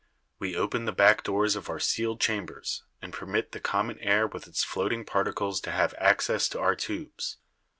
[0.39, 4.47] We open the back doors of our sealed chambers, and permit the common air with
[4.47, 7.37] its floating particles to have access to our tubes.